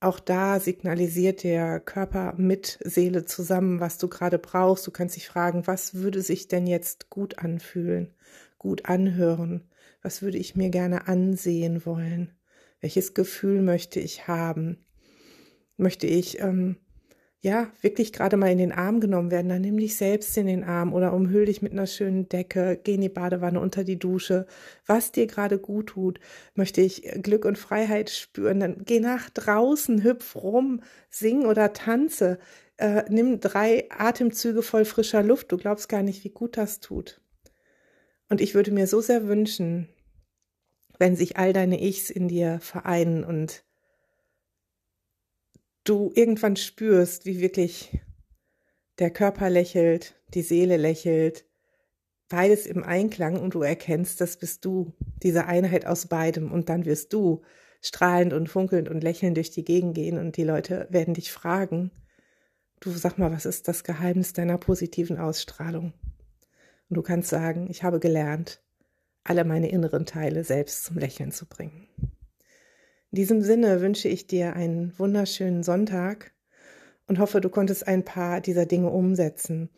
auch 0.00 0.18
da 0.18 0.60
signalisiert 0.60 1.42
der 1.44 1.78
Körper 1.78 2.34
mit 2.38 2.78
Seele 2.82 3.26
zusammen, 3.26 3.80
was 3.80 3.98
du 3.98 4.08
gerade 4.08 4.38
brauchst. 4.38 4.86
Du 4.86 4.90
kannst 4.90 5.16
dich 5.16 5.28
fragen, 5.28 5.66
was 5.66 5.94
würde 5.94 6.22
sich 6.22 6.48
denn 6.48 6.66
jetzt 6.66 7.10
gut 7.10 7.38
anfühlen, 7.38 8.14
gut 8.58 8.86
anhören? 8.86 9.68
Was 10.02 10.22
würde 10.22 10.38
ich 10.38 10.56
mir 10.56 10.70
gerne 10.70 11.06
ansehen 11.06 11.84
wollen? 11.84 12.32
Welches 12.80 13.12
Gefühl 13.12 13.60
möchte 13.60 14.00
ich 14.00 14.26
haben? 14.26 14.78
Möchte 15.76 16.06
ich 16.06 16.40
ähm, 16.40 16.76
ja, 17.42 17.72
wirklich 17.80 18.12
gerade 18.12 18.36
mal 18.36 18.50
in 18.50 18.58
den 18.58 18.72
Arm 18.72 19.00
genommen 19.00 19.30
werden, 19.30 19.48
dann 19.48 19.62
nimm 19.62 19.78
dich 19.78 19.96
selbst 19.96 20.36
in 20.36 20.46
den 20.46 20.62
Arm 20.62 20.92
oder 20.92 21.14
umhüll 21.14 21.46
dich 21.46 21.62
mit 21.62 21.72
einer 21.72 21.86
schönen 21.86 22.28
Decke, 22.28 22.78
geh 22.84 22.94
in 22.94 23.00
die 23.00 23.08
Badewanne 23.08 23.60
unter 23.60 23.82
die 23.82 23.98
Dusche, 23.98 24.46
was 24.86 25.10
dir 25.10 25.26
gerade 25.26 25.58
gut 25.58 25.88
tut. 25.88 26.20
Möchte 26.54 26.82
ich 26.82 27.02
Glück 27.22 27.46
und 27.46 27.56
Freiheit 27.56 28.10
spüren, 28.10 28.60
dann 28.60 28.84
geh 28.84 29.00
nach 29.00 29.30
draußen, 29.30 30.04
hüpf 30.04 30.36
rum, 30.36 30.82
sing 31.08 31.46
oder 31.46 31.72
tanze, 31.72 32.38
äh, 32.76 33.04
nimm 33.08 33.40
drei 33.40 33.86
Atemzüge 33.90 34.60
voll 34.60 34.84
frischer 34.84 35.22
Luft, 35.22 35.50
du 35.50 35.56
glaubst 35.56 35.88
gar 35.88 36.02
nicht, 36.02 36.24
wie 36.24 36.30
gut 36.30 36.58
das 36.58 36.80
tut. 36.80 37.22
Und 38.28 38.42
ich 38.42 38.54
würde 38.54 38.70
mir 38.70 38.86
so 38.86 39.00
sehr 39.00 39.28
wünschen, 39.28 39.88
wenn 40.98 41.16
sich 41.16 41.38
all 41.38 41.54
deine 41.54 41.82
Ichs 41.82 42.10
in 42.10 42.28
dir 42.28 42.60
vereinen 42.60 43.24
und 43.24 43.64
du 45.84 46.12
irgendwann 46.14 46.56
spürst, 46.56 47.26
wie 47.26 47.40
wirklich 47.40 48.00
der 48.98 49.10
Körper 49.10 49.50
lächelt, 49.50 50.14
die 50.34 50.42
Seele 50.42 50.76
lächelt, 50.76 51.44
beides 52.28 52.66
im 52.66 52.84
Einklang 52.84 53.40
und 53.40 53.54
du 53.54 53.62
erkennst, 53.62 54.20
das 54.20 54.36
bist 54.36 54.64
du, 54.64 54.92
diese 55.22 55.46
Einheit 55.46 55.86
aus 55.86 56.06
beidem 56.06 56.52
und 56.52 56.68
dann 56.68 56.84
wirst 56.84 57.12
du 57.12 57.42
strahlend 57.82 58.32
und 58.32 58.48
funkelnd 58.48 58.88
und 58.88 59.02
lächelnd 59.02 59.36
durch 59.36 59.50
die 59.50 59.64
Gegend 59.64 59.94
gehen 59.94 60.18
und 60.18 60.36
die 60.36 60.44
Leute 60.44 60.86
werden 60.90 61.14
dich 61.14 61.32
fragen, 61.32 61.90
du 62.80 62.90
sag 62.90 63.18
mal, 63.18 63.32
was 63.32 63.46
ist 63.46 63.68
das 63.68 63.84
Geheimnis 63.84 64.32
deiner 64.32 64.58
positiven 64.58 65.18
Ausstrahlung? 65.18 65.92
Und 66.88 66.96
du 66.96 67.02
kannst 67.02 67.30
sagen, 67.30 67.68
ich 67.70 67.82
habe 67.82 68.00
gelernt, 68.00 68.62
alle 69.24 69.44
meine 69.44 69.70
inneren 69.70 70.06
Teile 70.06 70.44
selbst 70.44 70.84
zum 70.84 70.98
Lächeln 70.98 71.30
zu 71.30 71.46
bringen. 71.46 71.88
In 73.12 73.16
diesem 73.16 73.42
Sinne 73.42 73.80
wünsche 73.80 74.08
ich 74.08 74.28
dir 74.28 74.54
einen 74.54 74.96
wunderschönen 74.96 75.64
Sonntag 75.64 76.32
und 77.08 77.18
hoffe, 77.18 77.40
du 77.40 77.48
konntest 77.48 77.88
ein 77.88 78.04
paar 78.04 78.40
dieser 78.40 78.66
Dinge 78.66 78.90
umsetzen. 78.90 79.68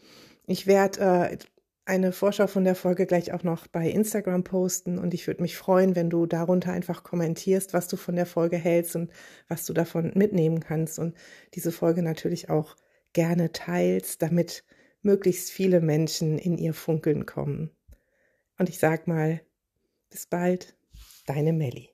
Ich 0.46 0.66
werde 0.66 1.00
äh, 1.00 1.38
eine 1.86 2.12
Vorschau 2.12 2.46
von 2.46 2.64
der 2.64 2.74
Folge 2.74 3.06
gleich 3.06 3.32
auch 3.32 3.42
noch 3.42 3.66
bei 3.66 3.88
Instagram 3.88 4.44
posten 4.44 4.98
und 4.98 5.14
ich 5.14 5.26
würde 5.26 5.40
mich 5.40 5.56
freuen, 5.56 5.96
wenn 5.96 6.10
du 6.10 6.26
darunter 6.26 6.72
einfach 6.72 7.04
kommentierst, 7.04 7.72
was 7.72 7.88
du 7.88 7.96
von 7.96 8.16
der 8.16 8.26
Folge 8.26 8.58
hältst 8.58 8.96
und 8.96 9.10
was 9.48 9.64
du 9.64 9.72
davon 9.72 10.12
mitnehmen 10.14 10.60
kannst 10.60 10.98
und 10.98 11.16
diese 11.54 11.72
Folge 11.72 12.02
natürlich 12.02 12.50
auch 12.50 12.76
gerne 13.14 13.50
teilst, 13.52 14.20
damit 14.20 14.62
möglichst 15.00 15.50
viele 15.50 15.80
Menschen 15.80 16.38
in 16.38 16.58
ihr 16.58 16.74
Funkeln 16.74 17.24
kommen. 17.24 17.70
Und 18.58 18.68
ich 18.68 18.78
sag 18.78 19.06
mal, 19.06 19.40
bis 20.10 20.26
bald, 20.26 20.76
deine 21.26 21.54
Melli. 21.54 21.91